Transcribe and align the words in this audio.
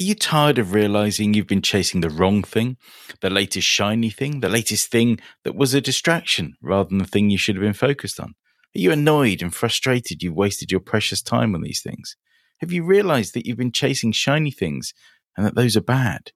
Are 0.00 0.02
you 0.02 0.14
tired 0.14 0.56
of 0.56 0.72
realizing 0.72 1.34
you've 1.34 1.46
been 1.46 1.60
chasing 1.60 2.00
the 2.00 2.08
wrong 2.08 2.42
thing, 2.42 2.78
the 3.20 3.28
latest 3.28 3.68
shiny 3.68 4.08
thing, 4.08 4.40
the 4.40 4.48
latest 4.48 4.90
thing 4.90 5.20
that 5.44 5.54
was 5.54 5.74
a 5.74 5.82
distraction 5.82 6.54
rather 6.62 6.88
than 6.88 6.96
the 6.96 7.04
thing 7.04 7.28
you 7.28 7.36
should 7.36 7.56
have 7.56 7.62
been 7.62 7.74
focused 7.74 8.18
on? 8.18 8.28
Are 8.74 8.78
you 8.78 8.90
annoyed 8.90 9.42
and 9.42 9.54
frustrated 9.54 10.22
you've 10.22 10.34
wasted 10.34 10.72
your 10.72 10.80
precious 10.80 11.20
time 11.20 11.54
on 11.54 11.60
these 11.60 11.82
things? 11.82 12.16
Have 12.62 12.72
you 12.72 12.84
realized 12.84 13.34
that 13.34 13.44
you've 13.44 13.58
been 13.58 13.70
chasing 13.70 14.12
shiny 14.12 14.50
things 14.50 14.94
and 15.36 15.44
that 15.44 15.56
those 15.56 15.76
are 15.76 15.82
bad? 15.82 16.32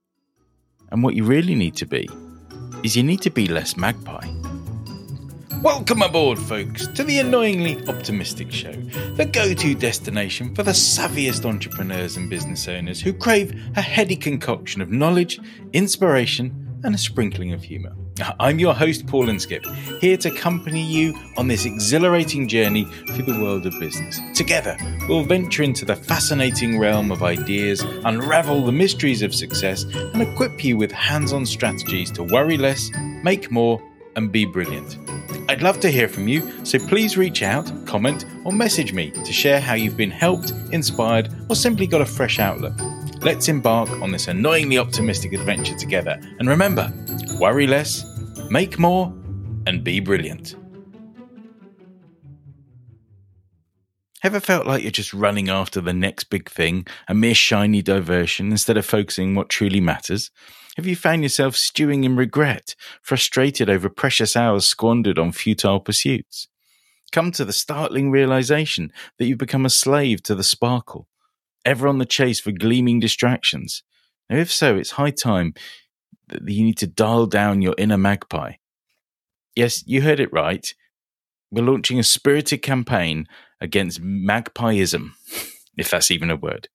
And 0.91 1.02
what 1.02 1.14
you 1.14 1.25
really 1.25 1.54
need 1.54 1.77
to 1.77 1.86
be 1.86 2.11
is 2.82 2.95
you 2.95 3.02
need 3.02 3.23
to 3.23 3.30
be 3.30 3.46
less 3.46 3.75
magpie. 3.75 4.45
Welcome 5.67 6.03
aboard, 6.03 6.39
folks, 6.39 6.87
to 6.87 7.03
the 7.03 7.19
Annoyingly 7.19 7.85
Optimistic 7.89 8.53
Show, 8.53 8.71
the 9.16 9.25
go 9.25 9.53
to 9.53 9.75
destination 9.75 10.55
for 10.55 10.62
the 10.62 10.71
savviest 10.71 11.45
entrepreneurs 11.45 12.16
and 12.16 12.30
business 12.30 12.69
owners 12.69 13.01
who 13.01 13.12
crave 13.12 13.53
a 13.75 13.80
heady 13.80 14.15
concoction 14.15 14.80
of 14.80 14.93
knowledge, 14.93 15.41
inspiration, 15.73 16.80
and 16.84 16.95
a 16.95 16.98
sprinkling 16.98 17.52
of 17.52 17.65
humour. 17.65 17.93
I'm 18.38 18.60
your 18.60 18.74
host, 18.74 19.09
Paul 19.09 19.27
Inskip, 19.27 19.66
here 19.98 20.16
to 20.19 20.29
accompany 20.29 20.84
you 20.84 21.19
on 21.37 21.48
this 21.48 21.65
exhilarating 21.65 22.46
journey 22.46 22.85
through 23.09 23.24
the 23.24 23.43
world 23.43 23.66
of 23.66 23.73
business. 23.80 24.21
Together, 24.37 24.77
we'll 25.09 25.24
venture 25.24 25.65
into 25.65 25.85
the 25.85 25.96
fascinating 25.96 26.79
realm 26.79 27.10
of 27.10 27.24
ideas, 27.24 27.83
unravel 28.05 28.65
the 28.65 28.71
mysteries 28.71 29.21
of 29.21 29.35
success, 29.35 29.83
and 29.83 30.23
equip 30.23 30.62
you 30.62 30.77
with 30.77 30.93
hands 30.93 31.33
on 31.33 31.45
strategies 31.45 32.12
to 32.12 32.23
worry 32.23 32.57
less, 32.57 32.88
make 33.24 33.51
more, 33.51 33.83
and 34.15 34.30
be 34.30 34.45
brilliant. 34.45 34.96
I'd 35.56 35.62
love 35.62 35.80
to 35.80 35.91
hear 35.91 36.06
from 36.06 36.28
you, 36.28 36.52
so 36.66 36.78
please 36.78 37.16
reach 37.16 37.42
out, 37.42 37.73
comment, 37.87 38.27
or 38.45 38.52
message 38.52 38.92
me 38.92 39.10
to 39.10 39.33
share 39.33 39.59
how 39.59 39.73
you've 39.73 39.96
been 39.96 40.10
helped, 40.10 40.52
inspired, 40.70 41.34
or 41.48 41.56
simply 41.56 41.87
got 41.87 42.02
a 42.02 42.05
fresh 42.05 42.38
outlook. 42.38 42.74
Let's 43.23 43.48
embark 43.48 43.88
on 44.02 44.12
this 44.12 44.29
annoyingly 44.29 44.77
optimistic 44.77 45.32
adventure 45.32 45.74
together. 45.74 46.20
And 46.41 46.46
remember, 46.46 46.92
worry 47.40 47.66
less, 47.66 48.04
make 48.51 48.79
more, 48.79 49.07
and 49.66 49.82
be 49.82 49.99
brilliant. 49.99 50.57
Ever 54.22 54.40
felt 54.40 54.66
like 54.66 54.82
you're 54.82 54.90
just 54.90 55.12
running 55.12 55.48
after 55.48 55.80
the 55.80 55.92
next 55.92 56.24
big 56.24 56.48
thing, 56.48 56.86
a 57.06 57.14
mere 57.14 57.34
shiny 57.34 57.82
diversion, 57.82 58.50
instead 58.50 58.76
of 58.76 58.86
focusing 58.86 59.34
what 59.34 59.48
truly 59.48 59.80
matters? 59.80 60.30
Have 60.76 60.86
you 60.86 60.96
found 60.96 61.22
yourself 61.22 61.56
stewing 61.56 62.04
in 62.04 62.16
regret, 62.16 62.74
frustrated 63.02 63.70
over 63.70 63.88
precious 63.88 64.37
hours 64.37 64.66
squandered 64.66 65.19
on 65.19 65.32
futile 65.32 65.81
pursuits? 65.81 66.48
Come 67.12 67.31
to 67.32 67.44
the 67.44 67.53
startling 67.53 68.10
realization 68.10 68.91
that 69.19 69.26
you've 69.26 69.38
become 69.38 69.64
a 69.64 69.70
slave 69.70 70.22
to 70.25 70.34
the 70.34 70.42
sparkle, 70.42 71.09
ever 71.64 71.87
on 71.87 71.98
the 71.98 72.06
chase 72.06 72.41
for 72.41 72.53
gleaming 72.53 73.00
distractions. 73.00 73.82
Now, 74.28 74.37
if 74.37 74.53
so, 74.53 74.76
it's 74.76 74.92
high 74.92 75.10
time 75.10 75.54
that 76.28 76.47
you 76.48 76.64
need 76.64 76.78
to 76.78 76.87
dial 76.87 77.26
down 77.26 77.62
your 77.62 77.75
inner 77.78 77.98
magpie. 77.98 78.54
Yes, 79.54 79.82
you 79.87 80.03
heard 80.03 80.20
it 80.20 80.32
right. 80.32 80.75
We're 81.50 81.62
launching 81.62 81.99
a 81.99 82.05
spirited 82.05 82.62
campaign 82.62 83.27
against 83.61 84.03
magpieism, 84.03 85.12
if 85.77 85.91
that's 85.91 86.11
even 86.11 86.31
a 86.31 86.37
word. 86.37 86.69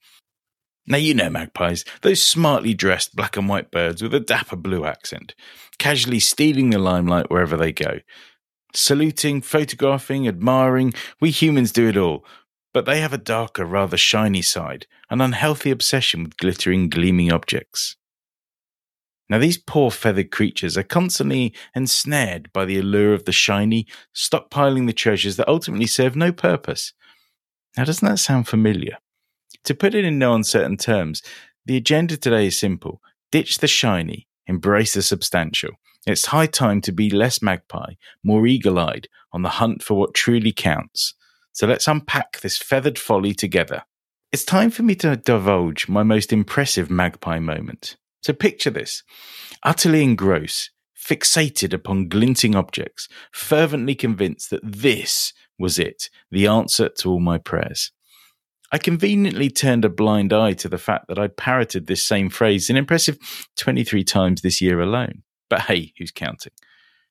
Now, 0.87 0.97
you 0.97 1.13
know 1.13 1.29
magpies, 1.29 1.85
those 2.01 2.23
smartly 2.23 2.73
dressed 2.73 3.15
black 3.15 3.37
and 3.37 3.47
white 3.47 3.71
birds 3.71 4.01
with 4.01 4.13
a 4.13 4.19
dapper 4.19 4.55
blue 4.55 4.85
accent, 4.85 5.35
casually 5.77 6.19
stealing 6.19 6.69
the 6.69 6.79
limelight 6.79 7.29
wherever 7.29 7.55
they 7.55 7.71
go. 7.71 7.99
Saluting, 8.73 9.41
photographing, 9.41 10.27
admiring, 10.27 10.93
we 11.19 11.29
humans 11.29 11.71
do 11.71 11.87
it 11.87 11.97
all, 11.97 12.25
but 12.73 12.85
they 12.85 13.01
have 13.01 13.13
a 13.13 13.17
darker, 13.17 13.65
rather 13.65 13.97
shiny 13.97 14.41
side, 14.41 14.87
an 15.09 15.21
unhealthy 15.21 15.71
obsession 15.71 16.23
with 16.23 16.37
glittering, 16.37 16.89
gleaming 16.89 17.31
objects. 17.31 17.97
Now, 19.31 19.39
these 19.39 19.57
poor 19.57 19.91
feathered 19.91 20.29
creatures 20.29 20.77
are 20.77 20.83
constantly 20.83 21.53
ensnared 21.73 22.51
by 22.51 22.65
the 22.65 22.77
allure 22.77 23.13
of 23.13 23.23
the 23.23 23.31
shiny, 23.31 23.87
stockpiling 24.13 24.87
the 24.87 24.93
treasures 24.93 25.37
that 25.37 25.47
ultimately 25.47 25.87
serve 25.87 26.17
no 26.17 26.33
purpose. 26.33 26.91
Now, 27.77 27.85
doesn't 27.85 28.05
that 28.05 28.17
sound 28.17 28.49
familiar? 28.49 28.97
To 29.63 29.73
put 29.73 29.95
it 29.95 30.03
in 30.03 30.19
no 30.19 30.33
uncertain 30.33 30.75
terms, 30.75 31.23
the 31.65 31.77
agenda 31.77 32.17
today 32.17 32.47
is 32.47 32.59
simple 32.59 33.01
ditch 33.31 33.59
the 33.59 33.69
shiny, 33.69 34.27
embrace 34.47 34.95
the 34.95 35.01
substantial. 35.01 35.71
It's 36.05 36.25
high 36.25 36.47
time 36.47 36.81
to 36.81 36.91
be 36.91 37.09
less 37.09 37.41
magpie, 37.41 37.93
more 38.25 38.45
eagle 38.45 38.79
eyed, 38.79 39.07
on 39.31 39.43
the 39.43 39.49
hunt 39.49 39.81
for 39.81 39.93
what 39.93 40.13
truly 40.13 40.51
counts. 40.51 41.13
So 41.53 41.67
let's 41.67 41.87
unpack 41.87 42.41
this 42.41 42.57
feathered 42.57 42.99
folly 42.99 43.33
together. 43.33 43.83
It's 44.33 44.43
time 44.43 44.71
for 44.71 44.83
me 44.83 44.95
to 44.95 45.15
divulge 45.15 45.87
my 45.87 46.03
most 46.03 46.33
impressive 46.33 46.91
magpie 46.91 47.39
moment. 47.39 47.95
So 48.21 48.33
picture 48.33 48.69
this 48.69 49.03
utterly 49.63 50.03
engrossed, 50.03 50.71
fixated 50.97 51.73
upon 51.73 52.07
glinting 52.07 52.55
objects, 52.55 53.07
fervently 53.31 53.95
convinced 53.95 54.49
that 54.49 54.61
this 54.63 55.33
was 55.57 55.79
it, 55.79 56.09
the 56.29 56.47
answer 56.47 56.89
to 56.89 57.09
all 57.09 57.19
my 57.19 57.37
prayers. 57.37 57.91
I 58.71 58.77
conveniently 58.77 59.49
turned 59.49 59.83
a 59.83 59.89
blind 59.89 60.31
eye 60.31 60.53
to 60.53 60.69
the 60.69 60.77
fact 60.77 61.07
that 61.09 61.19
I'd 61.19 61.35
parroted 61.35 61.87
this 61.87 62.07
same 62.07 62.29
phrase 62.29 62.69
an 62.69 62.77
impressive 62.77 63.17
23 63.57 64.03
times 64.05 64.41
this 64.41 64.61
year 64.61 64.79
alone. 64.79 65.23
But 65.49 65.61
hey, 65.61 65.93
who's 65.97 66.11
counting? 66.11 66.53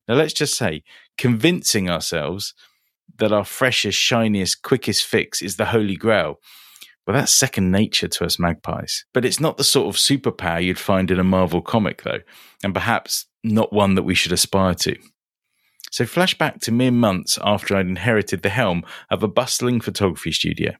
Now, 0.08 0.14
let's 0.14 0.32
just 0.32 0.56
say, 0.56 0.82
convincing 1.18 1.90
ourselves 1.90 2.54
that 3.18 3.32
our 3.32 3.44
freshest, 3.44 3.98
shiniest, 3.98 4.62
quickest 4.62 5.04
fix 5.04 5.42
is 5.42 5.56
the 5.56 5.66
holy 5.66 5.96
grail. 5.96 6.40
Well, 7.10 7.18
that's 7.18 7.32
second 7.32 7.72
nature 7.72 8.06
to 8.06 8.24
us 8.24 8.38
magpies. 8.38 9.04
But 9.12 9.24
it's 9.24 9.40
not 9.40 9.56
the 9.56 9.64
sort 9.64 9.92
of 9.92 10.00
superpower 10.00 10.62
you'd 10.62 10.78
find 10.78 11.10
in 11.10 11.18
a 11.18 11.24
Marvel 11.24 11.60
comic, 11.60 12.04
though, 12.04 12.20
and 12.62 12.72
perhaps 12.72 13.26
not 13.42 13.72
one 13.72 13.96
that 13.96 14.04
we 14.04 14.14
should 14.14 14.30
aspire 14.30 14.74
to. 14.74 14.96
So, 15.90 16.04
flashback 16.04 16.60
to 16.60 16.70
mere 16.70 16.92
months 16.92 17.36
after 17.42 17.74
I'd 17.74 17.88
inherited 17.88 18.42
the 18.42 18.48
helm 18.48 18.84
of 19.10 19.24
a 19.24 19.28
bustling 19.28 19.80
photography 19.80 20.30
studio. 20.30 20.76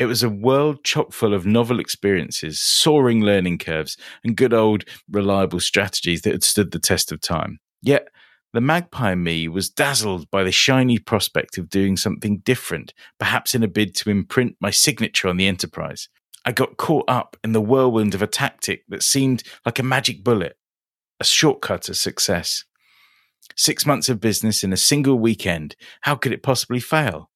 It 0.00 0.06
was 0.06 0.24
a 0.24 0.28
world 0.28 0.82
chock 0.82 1.12
full 1.12 1.32
of 1.32 1.46
novel 1.46 1.78
experiences, 1.78 2.58
soaring 2.58 3.20
learning 3.20 3.58
curves, 3.58 3.96
and 4.24 4.36
good 4.36 4.52
old 4.52 4.82
reliable 5.08 5.60
strategies 5.60 6.22
that 6.22 6.32
had 6.32 6.42
stood 6.42 6.72
the 6.72 6.80
test 6.80 7.12
of 7.12 7.20
time. 7.20 7.60
Yet, 7.82 8.08
the 8.52 8.60
magpie 8.60 9.14
me 9.14 9.46
was 9.48 9.70
dazzled 9.70 10.30
by 10.30 10.42
the 10.42 10.52
shiny 10.52 10.98
prospect 10.98 11.56
of 11.56 11.70
doing 11.70 11.96
something 11.96 12.38
different, 12.38 12.92
perhaps 13.18 13.54
in 13.54 13.62
a 13.62 13.68
bid 13.68 13.94
to 13.96 14.10
imprint 14.10 14.56
my 14.60 14.70
signature 14.70 15.28
on 15.28 15.36
the 15.36 15.46
enterprise. 15.46 16.08
I 16.44 16.52
got 16.52 16.76
caught 16.76 17.04
up 17.08 17.36
in 17.44 17.52
the 17.52 17.60
whirlwind 17.60 18.14
of 18.14 18.22
a 18.22 18.26
tactic 18.26 18.84
that 18.88 19.02
seemed 19.02 19.42
like 19.64 19.78
a 19.78 19.84
magic 19.84 20.24
bullet, 20.24 20.56
a 21.20 21.24
shortcut 21.24 21.82
to 21.82 21.94
success. 21.94 22.64
Six 23.56 23.84
months 23.84 24.08
of 24.08 24.20
business 24.20 24.64
in 24.64 24.72
a 24.72 24.76
single 24.76 25.18
weekend. 25.18 25.76
How 26.02 26.14
could 26.14 26.32
it 26.32 26.42
possibly 26.42 26.80
fail? 26.80 27.30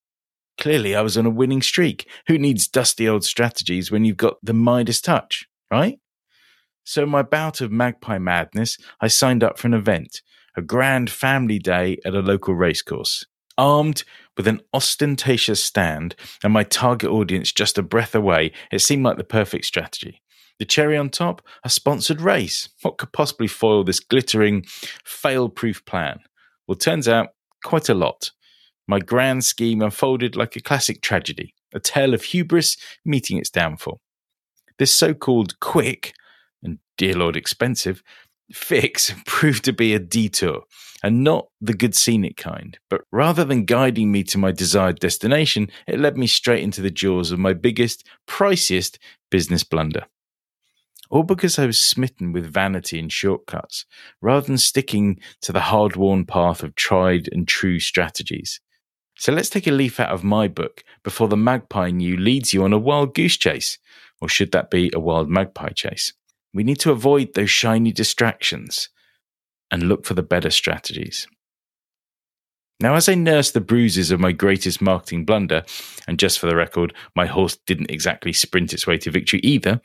Clearly, 0.58 0.94
I 0.94 1.02
was 1.02 1.18
on 1.18 1.26
a 1.26 1.30
winning 1.30 1.62
streak. 1.62 2.08
Who 2.28 2.38
needs 2.38 2.68
dusty 2.68 3.08
old 3.08 3.24
strategies 3.24 3.90
when 3.90 4.04
you've 4.04 4.16
got 4.16 4.36
the 4.42 4.54
Midas 4.54 5.00
touch, 5.00 5.46
right? 5.70 5.98
So, 6.84 7.06
my 7.06 7.22
bout 7.22 7.60
of 7.60 7.72
magpie 7.72 8.18
madness, 8.18 8.78
I 9.00 9.08
signed 9.08 9.42
up 9.42 9.58
for 9.58 9.66
an 9.66 9.74
event, 9.74 10.22
a 10.56 10.62
grand 10.62 11.10
family 11.10 11.58
day 11.58 11.98
at 12.04 12.14
a 12.14 12.20
local 12.20 12.54
racecourse. 12.54 13.26
Armed 13.56 14.04
with 14.36 14.48
an 14.48 14.60
ostentatious 14.72 15.62
stand 15.62 16.16
and 16.42 16.52
my 16.52 16.64
target 16.64 17.10
audience 17.10 17.52
just 17.52 17.78
a 17.78 17.82
breath 17.82 18.14
away, 18.14 18.52
it 18.72 18.80
seemed 18.80 19.04
like 19.04 19.16
the 19.16 19.24
perfect 19.24 19.64
strategy. 19.64 20.20
The 20.58 20.64
cherry 20.64 20.96
on 20.96 21.10
top, 21.10 21.42
a 21.64 21.70
sponsored 21.70 22.20
race. 22.20 22.68
What 22.82 22.98
could 22.98 23.12
possibly 23.12 23.48
foil 23.48 23.84
this 23.84 24.00
glittering, 24.00 24.64
fail 25.04 25.48
proof 25.48 25.84
plan? 25.84 26.20
Well, 26.66 26.76
turns 26.76 27.08
out 27.08 27.30
quite 27.64 27.88
a 27.88 27.94
lot. 27.94 28.30
My 28.86 28.98
grand 28.98 29.44
scheme 29.44 29.82
unfolded 29.82 30.36
like 30.36 30.56
a 30.56 30.60
classic 30.60 31.00
tragedy, 31.00 31.54
a 31.72 31.80
tale 31.80 32.14
of 32.14 32.22
hubris 32.22 32.76
meeting 33.04 33.38
its 33.38 33.50
downfall. 33.50 34.00
This 34.78 34.92
so 34.92 35.14
called 35.14 35.58
quick, 35.60 36.14
and 36.62 36.78
dear 36.96 37.14
Lord 37.14 37.36
expensive, 37.36 38.02
fix 38.52 39.12
proved 39.26 39.64
to 39.64 39.72
be 39.72 39.94
a 39.94 39.98
detour, 39.98 40.62
and 41.02 41.22
not 41.22 41.48
the 41.60 41.74
good 41.74 41.94
scenic 41.94 42.36
kind. 42.36 42.78
But 42.88 43.02
rather 43.12 43.44
than 43.44 43.64
guiding 43.64 44.10
me 44.10 44.22
to 44.24 44.38
my 44.38 44.52
desired 44.52 45.00
destination, 45.00 45.70
it 45.86 46.00
led 46.00 46.16
me 46.16 46.26
straight 46.26 46.62
into 46.62 46.82
the 46.82 46.90
jaws 46.90 47.30
of 47.30 47.38
my 47.38 47.52
biggest, 47.52 48.06
priciest 48.26 48.98
business 49.30 49.64
blunder. 49.64 50.06
All 51.10 51.22
because 51.22 51.58
I 51.58 51.66
was 51.66 51.78
smitten 51.78 52.32
with 52.32 52.52
vanity 52.52 52.98
and 52.98 53.12
shortcuts, 53.12 53.84
rather 54.20 54.46
than 54.46 54.58
sticking 54.58 55.20
to 55.42 55.52
the 55.52 55.60
hard 55.60 55.96
worn 55.96 56.24
path 56.24 56.62
of 56.62 56.74
tried 56.74 57.28
and 57.30 57.46
true 57.46 57.78
strategies. 57.78 58.60
So 59.16 59.32
let's 59.32 59.50
take 59.50 59.66
a 59.66 59.72
leaf 59.72 60.00
out 60.00 60.10
of 60.10 60.24
my 60.24 60.48
book 60.48 60.82
before 61.02 61.28
the 61.28 61.36
magpie 61.36 61.86
you 61.86 62.16
leads 62.16 62.52
you 62.52 62.64
on 62.64 62.72
a 62.72 62.78
wild 62.78 63.14
goose 63.14 63.36
chase. 63.36 63.78
Or 64.20 64.28
should 64.28 64.52
that 64.52 64.70
be 64.70 64.90
a 64.94 65.00
wild 65.00 65.28
magpie 65.28 65.70
chase? 65.70 66.12
We 66.54 66.62
need 66.64 66.78
to 66.80 66.92
avoid 66.92 67.34
those 67.34 67.50
shiny 67.50 67.92
distractions 67.92 68.88
and 69.70 69.82
look 69.82 70.06
for 70.06 70.14
the 70.14 70.22
better 70.22 70.50
strategies. 70.50 71.26
Now, 72.80 72.94
as 72.94 73.08
I 73.08 73.14
nurse 73.14 73.50
the 73.50 73.60
bruises 73.60 74.10
of 74.10 74.20
my 74.20 74.32
greatest 74.32 74.80
marketing 74.80 75.24
blunder, 75.24 75.64
and 76.06 76.18
just 76.18 76.38
for 76.38 76.46
the 76.46 76.56
record, 76.56 76.94
my 77.14 77.26
horse 77.26 77.56
didn't 77.66 77.90
exactly 77.90 78.32
sprint 78.32 78.72
its 78.72 78.86
way 78.86 78.98
to 78.98 79.10
victory 79.10 79.40
either, 79.42 79.80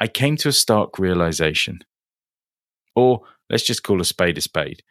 I 0.00 0.06
came 0.06 0.36
to 0.38 0.48
a 0.48 0.52
stark 0.52 0.98
realization. 0.98 1.80
Or 2.94 3.22
let's 3.50 3.64
just 3.64 3.82
call 3.82 4.00
a 4.00 4.04
spade 4.04 4.38
a 4.38 4.40
spade. 4.40 4.82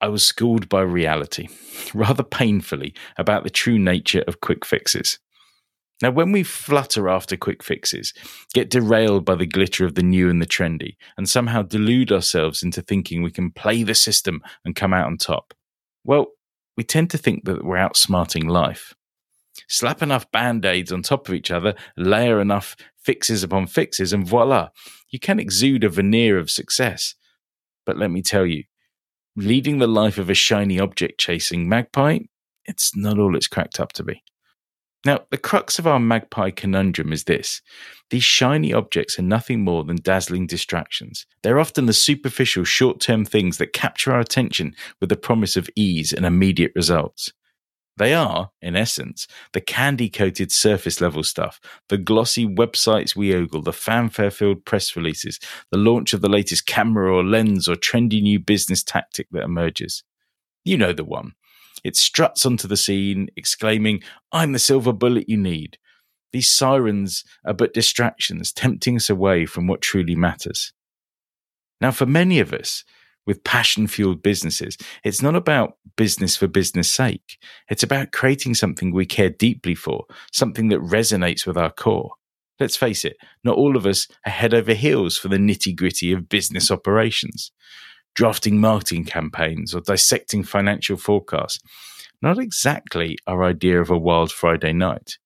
I 0.00 0.08
was 0.08 0.24
schooled 0.24 0.68
by 0.68 0.82
reality, 0.82 1.48
rather 1.94 2.22
painfully, 2.22 2.94
about 3.16 3.42
the 3.42 3.50
true 3.50 3.78
nature 3.78 4.22
of 4.28 4.40
quick 4.40 4.64
fixes. 4.64 5.18
Now, 6.00 6.10
when 6.10 6.30
we 6.30 6.44
flutter 6.44 7.08
after 7.08 7.36
quick 7.36 7.62
fixes, 7.62 8.14
get 8.54 8.70
derailed 8.70 9.24
by 9.24 9.34
the 9.34 9.46
glitter 9.46 9.84
of 9.84 9.96
the 9.96 10.02
new 10.02 10.30
and 10.30 10.40
the 10.40 10.46
trendy, 10.46 10.96
and 11.16 11.28
somehow 11.28 11.62
delude 11.62 12.12
ourselves 12.12 12.62
into 12.62 12.82
thinking 12.82 13.22
we 13.22 13.32
can 13.32 13.50
play 13.50 13.82
the 13.82 13.96
system 13.96 14.40
and 14.64 14.76
come 14.76 14.92
out 14.94 15.06
on 15.06 15.16
top, 15.16 15.54
well, 16.04 16.28
we 16.76 16.84
tend 16.84 17.10
to 17.10 17.18
think 17.18 17.44
that 17.44 17.64
we're 17.64 17.76
outsmarting 17.76 18.48
life. 18.48 18.94
Slap 19.66 20.02
enough 20.02 20.30
band 20.30 20.64
aids 20.64 20.92
on 20.92 21.02
top 21.02 21.28
of 21.28 21.34
each 21.34 21.50
other, 21.50 21.74
layer 21.96 22.40
enough 22.40 22.76
fixes 22.96 23.42
upon 23.42 23.66
fixes, 23.66 24.12
and 24.12 24.26
voila, 24.26 24.68
you 25.10 25.18
can 25.18 25.40
exude 25.40 25.82
a 25.82 25.88
veneer 25.88 26.38
of 26.38 26.50
success. 26.50 27.16
But 27.84 27.98
let 27.98 28.12
me 28.12 28.22
tell 28.22 28.46
you, 28.46 28.64
leading 29.34 29.78
the 29.78 29.88
life 29.88 30.18
of 30.18 30.30
a 30.30 30.34
shiny 30.34 30.78
object 30.78 31.18
chasing 31.18 31.68
magpie, 31.68 32.20
it's 32.66 32.94
not 32.94 33.18
all 33.18 33.34
it's 33.34 33.48
cracked 33.48 33.80
up 33.80 33.92
to 33.94 34.04
be. 34.04 34.22
Now, 35.04 35.20
the 35.30 35.38
crux 35.38 35.78
of 35.78 35.86
our 35.86 36.00
magpie 36.00 36.50
conundrum 36.50 37.12
is 37.12 37.24
this 37.24 37.62
these 38.10 38.24
shiny 38.24 38.72
objects 38.72 39.18
are 39.18 39.22
nothing 39.22 39.62
more 39.62 39.84
than 39.84 39.96
dazzling 39.96 40.46
distractions. 40.46 41.26
They're 41.42 41.60
often 41.60 41.86
the 41.86 41.92
superficial, 41.92 42.64
short 42.64 43.00
term 43.00 43.24
things 43.24 43.58
that 43.58 43.72
capture 43.72 44.12
our 44.12 44.20
attention 44.20 44.74
with 45.00 45.08
the 45.10 45.16
promise 45.16 45.56
of 45.56 45.70
ease 45.76 46.12
and 46.12 46.26
immediate 46.26 46.72
results. 46.74 47.32
They 47.98 48.14
are, 48.14 48.52
in 48.62 48.76
essence, 48.76 49.26
the 49.52 49.60
candy 49.60 50.08
coated 50.08 50.52
surface 50.52 51.00
level 51.00 51.24
stuff, 51.24 51.60
the 51.88 51.98
glossy 51.98 52.46
websites 52.46 53.16
we 53.16 53.34
ogle, 53.34 53.60
the 53.60 53.72
fanfare 53.72 54.30
filled 54.30 54.64
press 54.64 54.94
releases, 54.94 55.40
the 55.72 55.78
launch 55.78 56.14
of 56.14 56.20
the 56.20 56.28
latest 56.28 56.64
camera 56.64 57.12
or 57.12 57.24
lens 57.24 57.68
or 57.68 57.74
trendy 57.74 58.22
new 58.22 58.38
business 58.38 58.84
tactic 58.84 59.26
that 59.32 59.42
emerges. 59.42 60.04
You 60.64 60.76
know 60.76 60.92
the 60.92 61.04
one. 61.04 61.32
It 61.84 61.96
struts 61.96 62.44
onto 62.44 62.68
the 62.68 62.76
scene, 62.76 63.28
exclaiming, 63.36 64.02
I'm 64.32 64.52
the 64.52 64.58
silver 64.58 64.92
bullet 64.92 65.28
you 65.28 65.36
need. 65.36 65.78
These 66.32 66.50
sirens 66.50 67.24
are 67.44 67.54
but 67.54 67.72
distractions, 67.72 68.52
tempting 68.52 68.96
us 68.96 69.08
away 69.08 69.46
from 69.46 69.66
what 69.66 69.80
truly 69.80 70.14
matters. 70.14 70.72
Now, 71.80 71.90
for 71.90 72.06
many 72.06 72.40
of 72.40 72.52
us, 72.52 72.84
with 73.28 73.44
passion 73.44 73.86
fueled 73.86 74.22
businesses. 74.22 74.78
It's 75.04 75.20
not 75.20 75.36
about 75.36 75.76
business 75.98 76.34
for 76.34 76.48
business 76.48 76.90
sake. 76.90 77.36
It's 77.68 77.82
about 77.82 78.10
creating 78.10 78.54
something 78.54 78.90
we 78.90 79.04
care 79.04 79.28
deeply 79.28 79.74
for, 79.74 80.06
something 80.32 80.68
that 80.68 80.80
resonates 80.80 81.46
with 81.46 81.58
our 81.58 81.70
core. 81.70 82.12
Let's 82.58 82.78
face 82.78 83.04
it, 83.04 83.18
not 83.44 83.58
all 83.58 83.76
of 83.76 83.84
us 83.84 84.08
are 84.24 84.32
head 84.32 84.54
over 84.54 84.72
heels 84.72 85.18
for 85.18 85.28
the 85.28 85.36
nitty 85.36 85.76
gritty 85.76 86.10
of 86.10 86.30
business 86.30 86.70
operations. 86.70 87.52
Drafting 88.18 88.60
marketing 88.60 89.04
campaigns 89.04 89.72
or 89.72 89.80
dissecting 89.80 90.42
financial 90.42 90.96
forecasts. 90.96 91.60
Not 92.20 92.36
exactly 92.36 93.16
our 93.28 93.44
idea 93.44 93.80
of 93.80 93.90
a 93.90 93.96
wild 93.96 94.32
Friday 94.32 94.72
night. 94.72 95.18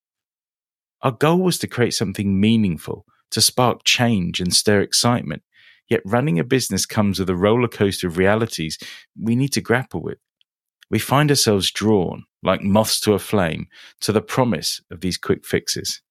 Our 1.01 1.13
goal 1.13 1.39
was 1.39 1.57
to 1.61 1.67
create 1.67 1.95
something 1.95 2.39
meaningful, 2.39 3.07
to 3.31 3.41
spark 3.41 3.85
change 3.85 4.41
and 4.41 4.55
stir 4.55 4.83
excitement, 4.83 5.43
Yet 5.89 6.03
running 6.05 6.39
a 6.39 6.45
business 6.45 6.85
comes 6.85 7.19
with 7.19 7.31
a 7.31 7.35
roller 7.35 7.67
coaster 7.67 8.09
of 8.09 8.19
realities 8.19 8.79
we 9.19 9.37
need 9.37 9.55
to 9.55 9.63
grapple 9.63 10.03
with. 10.03 10.19
We 10.91 10.99
find 10.99 11.31
ourselves 11.31 11.71
drawn, 11.73 12.25
like 12.43 12.61
moths 12.61 13.01
to 13.01 13.15
a 13.15 13.19
flame, 13.19 13.69
to 14.03 14.13
the 14.13 14.21
promise 14.21 14.83
of 14.91 15.01
these 15.01 15.17
quick 15.17 15.47
fixes. 15.47 16.03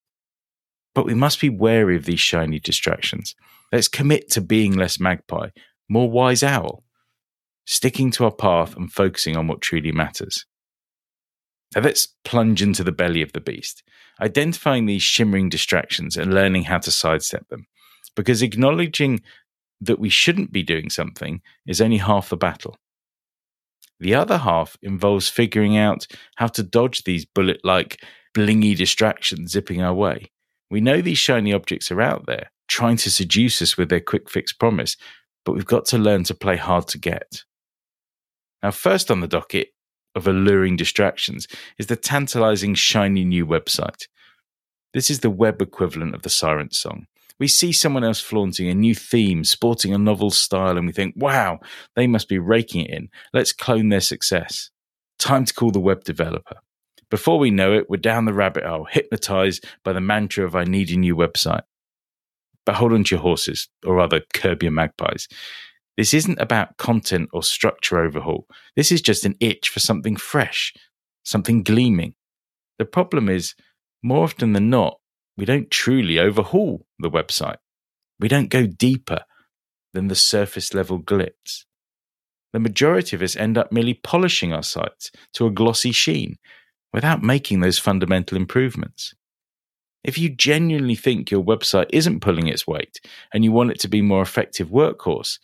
But 0.95 1.05
we 1.05 1.13
must 1.13 1.39
be 1.39 1.49
wary 1.49 1.95
of 1.95 2.05
these 2.05 2.19
shiny 2.19 2.59
distractions. 2.59 3.35
Let's 3.71 3.87
commit 3.87 4.31
to 4.31 4.41
being 4.41 4.73
less 4.73 4.99
magpie, 4.99 5.49
more 5.91 6.09
wise 6.09 6.41
owl, 6.41 6.85
sticking 7.65 8.11
to 8.11 8.23
our 8.23 8.31
path 8.31 8.77
and 8.77 8.91
focusing 8.91 9.35
on 9.35 9.47
what 9.47 9.59
truly 9.59 9.91
matters. 9.91 10.45
Now 11.75 11.81
let's 11.81 12.15
plunge 12.23 12.61
into 12.61 12.83
the 12.83 12.93
belly 12.93 13.21
of 13.21 13.33
the 13.33 13.41
beast, 13.41 13.83
identifying 14.21 14.85
these 14.85 15.03
shimmering 15.03 15.49
distractions 15.49 16.15
and 16.15 16.33
learning 16.33 16.63
how 16.63 16.77
to 16.79 16.91
sidestep 16.91 17.49
them. 17.49 17.67
Because 18.15 18.41
acknowledging 18.41 19.21
that 19.81 19.99
we 19.99 20.07
shouldn't 20.07 20.53
be 20.53 20.63
doing 20.63 20.89
something 20.89 21.41
is 21.67 21.81
only 21.81 21.97
half 21.97 22.29
the 22.29 22.37
battle. 22.37 22.77
The 23.99 24.15
other 24.15 24.37
half 24.37 24.77
involves 24.81 25.27
figuring 25.27 25.77
out 25.77 26.07
how 26.37 26.47
to 26.47 26.63
dodge 26.63 27.03
these 27.03 27.25
bullet 27.25 27.59
like 27.65 28.01
blingy 28.33 28.77
distractions 28.77 29.51
zipping 29.51 29.81
our 29.81 29.93
way. 29.93 30.31
We 30.69 30.79
know 30.79 31.01
these 31.01 31.17
shiny 31.17 31.51
objects 31.51 31.91
are 31.91 32.01
out 32.01 32.27
there, 32.27 32.49
trying 32.69 32.97
to 32.97 33.11
seduce 33.11 33.61
us 33.61 33.77
with 33.77 33.89
their 33.89 33.99
quick 33.99 34.29
fix 34.29 34.53
promise, 34.53 34.95
but 35.45 35.53
we've 35.53 35.65
got 35.65 35.85
to 35.87 35.97
learn 35.97 36.23
to 36.25 36.33
play 36.33 36.57
hard 36.57 36.87
to 36.89 36.97
get. 36.97 37.43
Now, 38.63 38.71
first 38.71 39.09
on 39.09 39.21
the 39.21 39.27
docket 39.27 39.69
of 40.15 40.27
alluring 40.27 40.75
distractions 40.75 41.47
is 41.79 41.87
the 41.87 41.95
tantalizing 41.95 42.75
shiny 42.75 43.23
new 43.23 43.45
website. 43.45 44.07
This 44.93 45.09
is 45.09 45.21
the 45.21 45.29
web 45.29 45.61
equivalent 45.61 46.13
of 46.13 46.21
the 46.21 46.29
Siren 46.29 46.71
song. 46.71 47.07
We 47.39 47.47
see 47.47 47.71
someone 47.71 48.03
else 48.03 48.19
flaunting 48.19 48.69
a 48.69 48.75
new 48.75 48.93
theme, 48.93 49.43
sporting 49.43 49.93
a 49.93 49.97
novel 49.97 50.29
style, 50.29 50.77
and 50.77 50.85
we 50.85 50.93
think, 50.93 51.15
wow, 51.17 51.59
they 51.95 52.05
must 52.05 52.29
be 52.29 52.37
raking 52.37 52.85
it 52.85 52.91
in. 52.91 53.09
Let's 53.33 53.53
clone 53.53 53.89
their 53.89 54.01
success. 54.01 54.69
Time 55.17 55.45
to 55.45 55.53
call 55.53 55.71
the 55.71 55.79
web 55.79 56.03
developer. 56.03 56.57
Before 57.09 57.39
we 57.39 57.49
know 57.49 57.73
it, 57.73 57.89
we're 57.89 57.97
down 57.97 58.25
the 58.25 58.33
rabbit 58.33 58.63
hole, 58.63 58.85
hypnotized 58.89 59.65
by 59.83 59.91
the 59.91 60.01
mantra 60.01 60.45
of 60.45 60.55
I 60.55 60.65
need 60.65 60.91
a 60.91 60.97
new 60.97 61.15
website. 61.15 61.63
But 62.65 62.75
hold 62.75 62.93
on 62.93 63.03
to 63.05 63.15
your 63.15 63.21
horses, 63.21 63.67
or 63.85 63.95
rather, 63.95 64.21
curb 64.33 64.63
your 64.63 64.71
magpies. 64.71 65.27
This 65.97 66.13
isn't 66.13 66.39
about 66.39 66.77
content 66.77 67.29
or 67.33 67.43
structure 67.43 67.99
overhaul. 67.99 68.47
This 68.75 68.91
is 68.91 69.01
just 69.01 69.25
an 69.25 69.35
itch 69.39 69.69
for 69.69 69.79
something 69.79 70.15
fresh, 70.15 70.73
something 71.23 71.63
gleaming. 71.63 72.15
The 72.79 72.85
problem 72.85 73.29
is, 73.29 73.55
more 74.03 74.23
often 74.23 74.53
than 74.53 74.69
not, 74.69 74.97
we 75.37 75.45
don't 75.45 75.71
truly 75.71 76.19
overhaul 76.19 76.85
the 76.99 77.09
website. 77.09 77.57
We 78.19 78.27
don't 78.27 78.49
go 78.49 78.65
deeper 78.67 79.21
than 79.93 80.07
the 80.07 80.15
surface 80.15 80.73
level 80.73 80.99
glitz. 80.99 81.65
The 82.53 82.59
majority 82.59 83.15
of 83.15 83.21
us 83.21 83.35
end 83.35 83.57
up 83.57 83.71
merely 83.71 83.93
polishing 83.93 84.53
our 84.53 84.63
sites 84.63 85.11
to 85.33 85.47
a 85.47 85.51
glossy 85.51 85.91
sheen 85.91 86.37
without 86.93 87.23
making 87.23 87.61
those 87.61 87.79
fundamental 87.79 88.37
improvements. 88.37 89.13
If 90.03 90.17
you 90.17 90.29
genuinely 90.29 90.95
think 90.95 91.29
your 91.29 91.43
website 91.43 91.87
isn't 91.91 92.21
pulling 92.21 92.47
its 92.47 92.65
weight 92.65 92.99
and 93.33 93.43
you 93.43 93.51
want 93.51 93.71
it 93.71 93.79
to 93.81 93.87
be 93.87 94.01
more 94.01 94.21
effective 94.21 94.69
workhorse, 94.69 95.39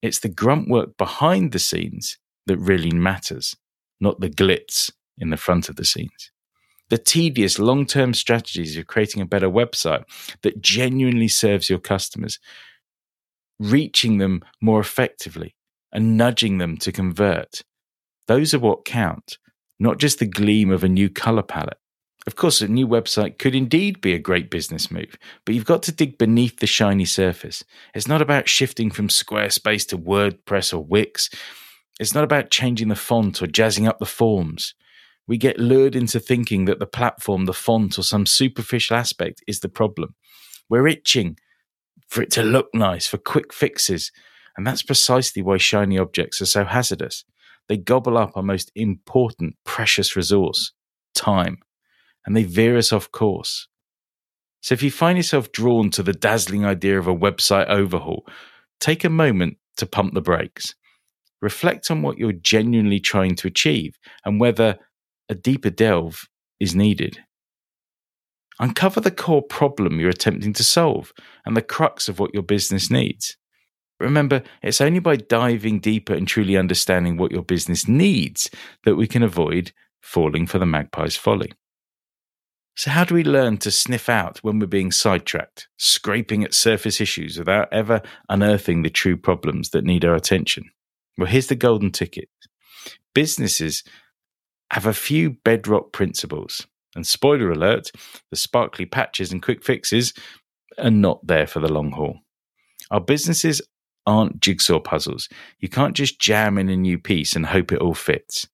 it's 0.00 0.20
the 0.20 0.28
grunt 0.28 0.68
work 0.68 0.96
behind 0.96 1.52
the 1.52 1.58
scenes 1.58 2.18
that 2.46 2.56
really 2.56 2.90
matters, 2.90 3.54
not 4.00 4.20
the 4.20 4.30
glitz 4.30 4.90
in 5.18 5.30
the 5.30 5.36
front 5.36 5.68
of 5.68 5.76
the 5.76 5.84
scenes 5.84 6.32
the 6.92 6.98
tedious 6.98 7.58
long 7.58 7.86
term 7.86 8.12
strategies 8.12 8.76
of 8.76 8.86
creating 8.86 9.22
a 9.22 9.26
better 9.26 9.48
website 9.48 10.04
that 10.42 10.60
genuinely 10.60 11.26
serves 11.26 11.70
your 11.70 11.78
customers, 11.78 12.38
reaching 13.58 14.18
them 14.18 14.42
more 14.60 14.78
effectively 14.78 15.54
and 15.90 16.18
nudging 16.18 16.58
them 16.58 16.76
to 16.76 16.92
convert. 16.92 17.62
Those 18.28 18.52
are 18.52 18.58
what 18.58 18.84
count, 18.84 19.38
not 19.80 19.96
just 19.96 20.18
the 20.18 20.26
gleam 20.26 20.70
of 20.70 20.84
a 20.84 20.88
new 20.88 21.08
color 21.08 21.42
palette. 21.42 21.78
Of 22.26 22.36
course, 22.36 22.60
a 22.60 22.68
new 22.68 22.86
website 22.86 23.38
could 23.38 23.54
indeed 23.54 24.00
be 24.00 24.14
a 24.14 24.18
great 24.18 24.48
business 24.48 24.90
move, 24.90 25.16
but 25.44 25.54
you've 25.54 25.64
got 25.64 25.82
to 25.84 25.92
dig 25.92 26.18
beneath 26.18 26.60
the 26.60 26.68
shiny 26.68 27.04
surface. 27.04 27.64
It's 27.94 28.06
not 28.06 28.22
about 28.22 28.48
shifting 28.48 28.90
from 28.90 29.08
Squarespace 29.08 29.88
to 29.88 29.98
WordPress 29.98 30.72
or 30.72 30.84
Wix. 30.84 31.30
It's 31.98 32.14
not 32.14 32.24
about 32.24 32.50
changing 32.50 32.88
the 32.88 32.94
font 32.94 33.42
or 33.42 33.48
jazzing 33.48 33.88
up 33.88 33.98
the 33.98 34.06
forms 34.06 34.74
we 35.26 35.38
get 35.38 35.58
lured 35.58 35.94
into 35.94 36.18
thinking 36.18 36.64
that 36.64 36.78
the 36.78 36.86
platform, 36.86 37.44
the 37.44 37.52
font, 37.52 37.98
or 37.98 38.02
some 38.02 38.26
superficial 38.26 38.96
aspect 38.96 39.42
is 39.46 39.60
the 39.60 39.68
problem. 39.68 40.14
We're 40.68 40.88
itching 40.88 41.38
for 42.08 42.22
it 42.22 42.30
to 42.32 42.42
look 42.42 42.68
nice, 42.74 43.06
for 43.06 43.18
quick 43.18 43.52
fixes. 43.52 44.10
And 44.56 44.66
that's 44.66 44.82
precisely 44.82 45.42
why 45.42 45.56
shiny 45.56 45.98
objects 45.98 46.42
are 46.42 46.46
so 46.46 46.64
hazardous. 46.64 47.24
They 47.68 47.76
gobble 47.76 48.18
up 48.18 48.32
our 48.36 48.42
most 48.42 48.70
important, 48.74 49.54
precious 49.64 50.16
resource, 50.16 50.72
time, 51.14 51.58
and 52.26 52.36
they 52.36 52.44
veer 52.44 52.76
us 52.76 52.92
off 52.92 53.10
course. 53.10 53.68
So 54.60 54.74
if 54.74 54.82
you 54.82 54.90
find 54.90 55.18
yourself 55.18 55.50
drawn 55.52 55.90
to 55.90 56.02
the 56.02 56.12
dazzling 56.12 56.64
idea 56.64 56.98
of 56.98 57.08
a 57.08 57.14
website 57.14 57.68
overhaul, 57.68 58.26
take 58.80 59.04
a 59.04 59.10
moment 59.10 59.56
to 59.78 59.86
pump 59.86 60.14
the 60.14 60.20
brakes. 60.20 60.74
Reflect 61.40 61.90
on 61.90 62.02
what 62.02 62.18
you're 62.18 62.32
genuinely 62.32 63.00
trying 63.00 63.34
to 63.36 63.48
achieve 63.48 63.98
and 64.24 64.40
whether 64.40 64.78
a 65.28 65.34
deeper 65.34 65.70
delve 65.70 66.28
is 66.60 66.74
needed. 66.74 67.18
Uncover 68.60 69.00
the 69.00 69.10
core 69.10 69.42
problem 69.42 69.98
you're 69.98 70.10
attempting 70.10 70.52
to 70.52 70.62
solve 70.62 71.12
and 71.44 71.56
the 71.56 71.62
crux 71.62 72.08
of 72.08 72.20
what 72.20 72.32
your 72.32 72.44
business 72.44 72.90
needs. 72.90 73.36
Remember, 73.98 74.42
it's 74.62 74.80
only 74.80 75.00
by 75.00 75.16
diving 75.16 75.80
deeper 75.80 76.14
and 76.14 76.28
truly 76.28 76.56
understanding 76.56 77.16
what 77.16 77.32
your 77.32 77.42
business 77.42 77.88
needs 77.88 78.50
that 78.84 78.94
we 78.94 79.08
can 79.08 79.22
avoid 79.22 79.72
falling 80.00 80.46
for 80.46 80.58
the 80.58 80.66
magpie's 80.66 81.16
folly. 81.16 81.52
So, 82.74 82.90
how 82.90 83.04
do 83.04 83.14
we 83.14 83.24
learn 83.24 83.58
to 83.58 83.70
sniff 83.70 84.08
out 84.08 84.38
when 84.38 84.58
we're 84.58 84.66
being 84.66 84.92
sidetracked, 84.92 85.68
scraping 85.76 86.42
at 86.42 86.54
surface 86.54 87.00
issues 87.00 87.38
without 87.38 87.68
ever 87.72 88.00
unearthing 88.28 88.82
the 88.82 88.90
true 88.90 89.16
problems 89.16 89.70
that 89.70 89.84
need 89.84 90.04
our 90.04 90.14
attention? 90.14 90.70
Well, 91.18 91.28
here's 91.28 91.48
the 91.48 91.54
golden 91.54 91.90
ticket 91.90 92.28
businesses 93.14 93.84
have 94.70 94.86
a 94.86 94.94
few 94.94 95.30
bedrock 95.30 95.92
principles. 95.92 96.66
And 96.94 97.06
spoiler 97.06 97.50
alert, 97.50 97.90
the 98.30 98.36
sparkly 98.36 98.86
patches 98.86 99.32
and 99.32 99.42
quick 99.42 99.62
fixes 99.62 100.14
are 100.78 100.90
not 100.90 101.26
there 101.26 101.46
for 101.46 101.60
the 101.60 101.72
long 101.72 101.92
haul. 101.92 102.20
Our 102.90 103.00
businesses 103.00 103.62
aren't 104.06 104.40
jigsaw 104.40 104.80
puzzles. 104.80 105.28
You 105.58 105.68
can't 105.68 105.94
just 105.94 106.20
jam 106.20 106.58
in 106.58 106.68
a 106.68 106.76
new 106.76 106.98
piece 106.98 107.36
and 107.36 107.46
hope 107.46 107.72
it 107.72 107.80
all 107.80 107.94
fits. 107.94 108.48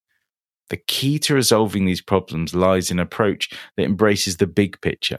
The 0.70 0.76
key 0.76 1.18
to 1.20 1.34
resolving 1.34 1.86
these 1.86 2.02
problems 2.02 2.54
lies 2.54 2.90
in 2.90 2.98
approach 2.98 3.50
that 3.76 3.84
embraces 3.84 4.36
the 4.36 4.46
big 4.46 4.80
picture. 4.80 5.18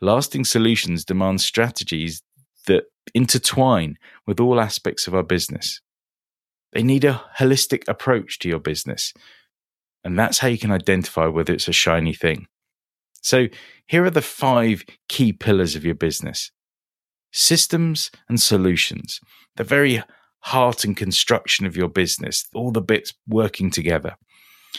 Lasting 0.00 0.44
solutions 0.44 1.04
demand 1.04 1.40
strategies 1.40 2.22
that 2.66 2.84
intertwine 3.14 3.96
with 4.26 4.40
all 4.40 4.60
aspects 4.60 5.06
of 5.06 5.14
our 5.14 5.22
business. 5.22 5.80
They 6.72 6.82
need 6.82 7.04
a 7.04 7.22
holistic 7.38 7.86
approach 7.86 8.38
to 8.40 8.48
your 8.48 8.58
business. 8.58 9.12
And 10.04 10.18
that's 10.18 10.38
how 10.38 10.48
you 10.48 10.58
can 10.58 10.72
identify 10.72 11.26
whether 11.26 11.52
it's 11.52 11.68
a 11.68 11.72
shiny 11.72 12.14
thing. 12.14 12.46
So, 13.20 13.46
here 13.86 14.04
are 14.04 14.10
the 14.10 14.22
five 14.22 14.82
key 15.08 15.32
pillars 15.32 15.76
of 15.76 15.84
your 15.84 15.94
business 15.94 16.50
systems 17.34 18.10
and 18.28 18.40
solutions, 18.40 19.20
the 19.56 19.64
very 19.64 20.02
heart 20.40 20.84
and 20.84 20.96
construction 20.96 21.64
of 21.66 21.76
your 21.76 21.88
business, 21.88 22.46
all 22.54 22.70
the 22.70 22.82
bits 22.82 23.14
working 23.26 23.70
together. 23.70 24.16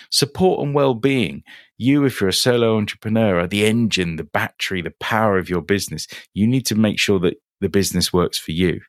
Support 0.09 0.65
and 0.65 0.73
well 0.73 0.93
being. 0.93 1.43
You, 1.77 2.05
if 2.05 2.19
you're 2.19 2.29
a 2.29 2.33
solo 2.33 2.77
entrepreneur, 2.77 3.39
are 3.39 3.47
the 3.47 3.65
engine, 3.65 4.15
the 4.15 4.23
battery, 4.23 4.81
the 4.81 4.93
power 4.99 5.37
of 5.37 5.49
your 5.49 5.61
business. 5.61 6.07
You 6.33 6.47
need 6.47 6.65
to 6.67 6.75
make 6.75 6.99
sure 6.99 7.19
that 7.19 7.35
the 7.61 7.69
business 7.69 8.11
works 8.11 8.37
for 8.37 8.51
you. 8.51 8.81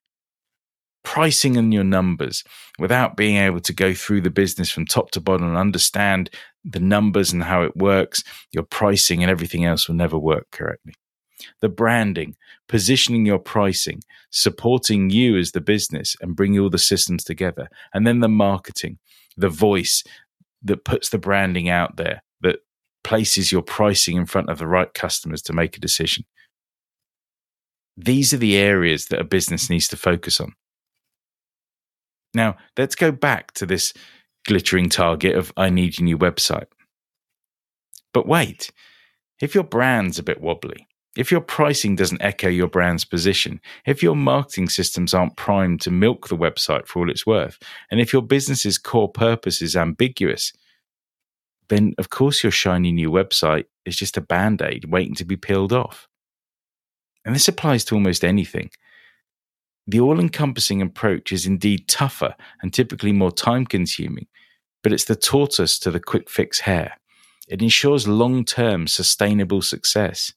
Pricing 1.03 1.57
and 1.57 1.73
your 1.73 1.85
numbers 1.85 2.43
without 2.79 3.17
being 3.17 3.37
able 3.37 3.61
to 3.61 3.73
go 3.73 3.93
through 3.93 4.23
the 4.23 4.31
business 4.31 4.71
from 4.71 4.87
top 4.87 5.11
to 5.13 5.21
bottom 5.21 5.49
and 5.49 5.57
understand 5.57 6.31
the 6.65 6.81
numbers 6.81 7.33
and 7.33 7.43
how 7.43 7.63
it 7.63 7.77
works, 7.77 8.25
your 8.53 8.63
pricing 8.65 9.23
and 9.23 9.31
everything 9.31 9.65
else 9.65 9.87
will 9.87 9.95
never 9.95 10.19
work 10.19 10.47
correctly. 10.51 10.95
The 11.61 11.69
branding, 11.69 12.37
positioning 12.69 13.27
your 13.27 13.39
pricing, 13.39 14.01
supporting 14.31 15.11
you 15.11 15.37
as 15.37 15.53
the 15.53 15.61
business 15.61 16.17
and 16.21 16.35
bringing 16.35 16.61
all 16.61 16.71
the 16.71 16.79
systems 16.79 17.23
together. 17.23 17.69
And 17.93 18.07
then 18.07 18.21
the 18.21 18.29
marketing, 18.29 18.99
the 19.37 19.49
voice, 19.49 20.03
that 20.65 20.85
puts 20.85 21.11
the 21.11 21.19
branding 21.19 21.69
out 21.69 21.97
there, 21.97 22.23
that 22.41 22.57
places 23.03 23.53
your 23.53 23.63
pricing 23.63 24.17
in 24.17 24.27
front 24.27 24.49
of 24.49 24.59
the 24.59 24.67
right 24.67 24.93
customers 24.95 25.43
to 25.43 25.53
make 25.53 25.77
a 25.77 25.81
decision. 25.81 26.25
These 27.97 28.35
are 28.35 28.39
the 28.39 28.57
areas 28.57 29.07
that 29.07 29.21
a 29.21 29.25
business 29.25 29.71
needs 29.71 29.87
to 29.89 29.97
focus 29.97 30.41
on. 30.41 30.55
Now, 32.33 32.57
let's 32.77 32.97
go 32.97 33.13
back 33.13 33.53
to 33.53 33.67
this 33.67 33.93
glittering 34.47 34.89
target 34.89 35.37
of 35.37 35.53
I 35.57 35.71
need 35.71 36.01
a 36.01 36.03
new 36.03 36.19
website. 36.19 36.67
But 38.13 38.27
wait, 38.27 38.71
if 39.41 39.55
your 39.55 39.65
brand's 39.65 40.19
a 40.19 40.23
bit 40.25 40.41
wobbly, 40.41 40.89
if 41.17 41.31
your 41.31 41.41
pricing 41.41 41.95
doesn't 41.95 42.23
echo 42.23 42.49
your 42.49 42.67
brand's 42.67 43.05
position, 43.05 43.61
if 43.87 44.03
your 44.03 44.17
marketing 44.17 44.69
systems 44.69 45.15
aren't 45.15 45.37
primed 45.37 45.81
to 45.83 45.91
milk 45.91 46.29
the 46.29 46.37
website 46.37 46.87
for 46.87 47.01
all 47.01 47.11
it's 47.11 47.27
worth, 47.27 47.59
and 47.91 48.01
if 48.01 48.13
your 48.13 48.23
business's 48.23 48.79
core 48.79 49.11
purpose 49.11 49.63
is 49.63 49.77
ambiguous, 49.77 50.53
then 51.69 51.95
of 51.99 52.11
course 52.11 52.43
your 52.43 52.53
shiny 52.53 52.93
new 52.93 53.11
website 53.11 53.65
is 53.85 53.97
just 53.97 54.17
a 54.17 54.21
band 54.21 54.61
aid 54.61 54.87
waiting 54.87 55.15
to 55.15 55.25
be 55.25 55.37
peeled 55.37 55.73
off. 55.73 56.09
And 57.25 57.35
this 57.35 57.49
applies 57.49 57.85
to 57.87 57.95
almost 57.95 58.25
anything. 58.25 58.71
The 59.87 60.01
all 60.01 60.19
encompassing 60.19 60.83
approach 60.83 61.33
is 61.33 61.47
indeed 61.47 61.89
tougher 61.89 62.35
and 62.63 62.73
typically 62.73 63.13
more 63.13 63.33
time 63.33 63.67
consuming, 63.67 64.27
but 64.83 64.93
it's 64.93 65.05
the 65.05 65.17
tortoise 65.17 65.79
to 65.81 65.91
the 65.91 66.01
quick 66.01 66.29
fix 66.31 66.61
hare. 66.61 66.99
It 67.49 67.63
ensures 67.63 68.09
long 68.09 68.45
term 68.45 68.87
sustainable 68.87 69.63
success. 69.63 70.33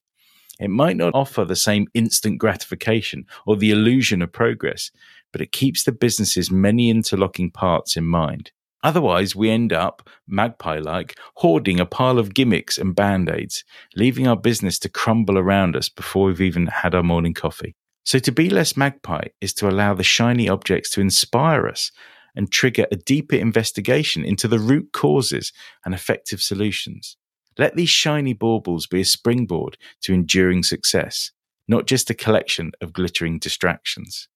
It 0.60 0.70
might 0.70 0.98
not 0.98 1.14
offer 1.14 1.46
the 1.46 1.56
same 1.56 1.88
instant 1.94 2.40
gratification 2.40 3.26
or 3.46 3.56
the 3.56 3.72
illusion 3.72 4.22
of 4.22 4.32
progress, 4.32 4.92
but 5.32 5.42
it 5.42 5.52
keeps 5.52 5.84
the 5.84 5.92
business's 5.92 6.50
many 6.50 6.90
interlocking 6.90 7.52
parts 7.52 7.96
in 7.96 8.06
mind. 8.06 8.52
Otherwise, 8.84 9.36
we 9.36 9.50
end 9.50 9.74
up, 9.74 10.08
magpie 10.28 10.80
like, 10.80 11.16
hoarding 11.36 11.80
a 11.80 11.86
pile 11.86 12.20
of 12.20 12.34
gimmicks 12.34 12.78
and 12.78 12.96
band 12.96 13.30
aids, 13.30 13.64
leaving 13.96 14.28
our 14.28 14.38
business 14.38 14.78
to 14.80 14.90
crumble 14.90 15.38
around 15.38 15.76
us 15.76 15.90
before 15.90 16.28
we've 16.28 16.42
even 16.42 16.68
had 16.68 16.94
our 16.94 17.04
morning 17.04 17.34
coffee. 17.34 17.76
So, 18.06 18.20
to 18.20 18.32
be 18.32 18.50
less 18.50 18.78
magpie 18.78 19.28
is 19.42 19.54
to 19.56 19.68
allow 19.68 19.94
the 19.94 20.04
shiny 20.04 20.48
objects 20.48 20.90
to 20.92 21.02
inspire 21.02 21.68
us 21.68 21.92
and 22.36 22.52
trigger 22.52 22.86
a 22.92 22.96
deeper 22.96 23.36
investigation 23.36 24.24
into 24.24 24.48
the 24.48 24.60
root 24.60 24.90
causes 24.94 25.52
and 25.84 25.94
effective 25.94 26.40
solutions. 26.42 27.18
Let 27.58 27.76
these 27.76 27.90
shiny 27.90 28.34
baubles 28.34 28.88
be 28.88 29.02
a 29.02 29.06
springboard 29.06 29.78
to 30.02 30.14
enduring 30.14 30.64
success, 30.64 31.32
not 31.68 31.88
just 31.88 32.10
a 32.10 32.14
collection 32.14 32.72
of 32.82 32.94
glittering 32.94 33.40
distractions. 33.40 34.28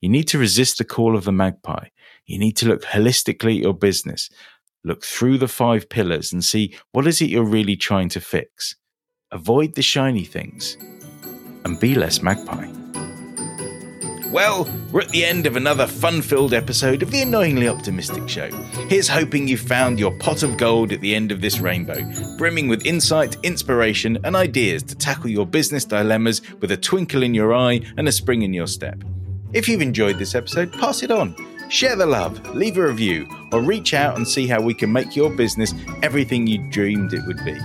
You 0.00 0.08
need 0.08 0.28
to 0.28 0.38
resist 0.38 0.78
the 0.78 0.84
call 0.84 1.16
of 1.16 1.24
the 1.24 1.32
magpie. 1.32 1.88
You 2.26 2.38
need 2.38 2.56
to 2.58 2.68
look 2.68 2.82
holistically 2.82 3.56
at 3.56 3.62
your 3.62 3.74
business, 3.74 4.28
look 4.84 5.04
through 5.04 5.38
the 5.38 5.48
five 5.48 5.88
pillars 5.88 6.32
and 6.32 6.44
see 6.44 6.76
what 6.92 7.06
is 7.06 7.20
it 7.22 7.30
you're 7.30 7.44
really 7.44 7.76
trying 7.76 8.08
to 8.10 8.20
fix. 8.20 8.76
Avoid 9.30 9.74
the 9.74 9.82
shiny 9.82 10.24
things 10.24 10.76
and 11.64 11.80
be 11.80 11.94
less 11.94 12.22
magpie. 12.22 12.83
Well, 14.30 14.68
we're 14.90 15.02
at 15.02 15.10
the 15.10 15.24
end 15.24 15.46
of 15.46 15.54
another 15.56 15.86
fun 15.86 16.20
filled 16.20 16.54
episode 16.54 17.02
of 17.02 17.10
the 17.10 17.22
Annoyingly 17.22 17.68
Optimistic 17.68 18.28
Show. 18.28 18.50
Here's 18.88 19.08
hoping 19.08 19.46
you 19.46 19.56
found 19.56 20.00
your 20.00 20.16
pot 20.18 20.42
of 20.42 20.56
gold 20.56 20.92
at 20.92 21.00
the 21.00 21.14
end 21.14 21.30
of 21.30 21.40
this 21.40 21.60
rainbow, 21.60 22.00
brimming 22.36 22.66
with 22.66 22.84
insight, 22.84 23.36
inspiration, 23.44 24.18
and 24.24 24.34
ideas 24.34 24.82
to 24.84 24.96
tackle 24.96 25.30
your 25.30 25.46
business 25.46 25.84
dilemmas 25.84 26.42
with 26.60 26.72
a 26.72 26.76
twinkle 26.76 27.22
in 27.22 27.34
your 27.34 27.54
eye 27.54 27.80
and 27.96 28.08
a 28.08 28.12
spring 28.12 28.42
in 28.42 28.52
your 28.52 28.66
step. 28.66 29.02
If 29.52 29.68
you've 29.68 29.82
enjoyed 29.82 30.18
this 30.18 30.34
episode, 30.34 30.72
pass 30.72 31.02
it 31.02 31.12
on. 31.12 31.36
Share 31.68 31.96
the 31.96 32.06
love, 32.06 32.54
leave 32.54 32.76
a 32.76 32.86
review, 32.86 33.28
or 33.52 33.60
reach 33.62 33.94
out 33.94 34.16
and 34.16 34.26
see 34.26 34.48
how 34.48 34.60
we 34.60 34.74
can 34.74 34.92
make 34.92 35.14
your 35.14 35.30
business 35.30 35.72
everything 36.02 36.46
you 36.46 36.58
dreamed 36.70 37.12
it 37.12 37.24
would 37.26 37.44
be. 37.44 37.56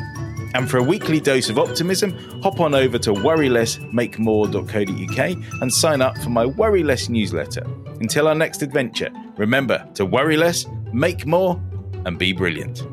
And 0.53 0.69
for 0.69 0.77
a 0.77 0.83
weekly 0.83 1.19
dose 1.19 1.49
of 1.49 1.59
optimism, 1.59 2.17
hop 2.41 2.59
on 2.59 2.73
over 2.73 2.97
to 2.99 3.13
worrylessmakemore.co.uk 3.13 5.61
and 5.61 5.73
sign 5.73 6.01
up 6.01 6.17
for 6.17 6.29
my 6.29 6.45
Worry 6.45 6.83
Less 6.83 7.09
newsletter. 7.09 7.65
Until 7.99 8.27
our 8.27 8.35
next 8.35 8.61
adventure, 8.61 9.09
remember 9.37 9.87
to 9.95 10.05
worry 10.05 10.37
less, 10.37 10.65
make 10.93 11.25
more, 11.25 11.61
and 12.05 12.17
be 12.17 12.33
brilliant. 12.33 12.83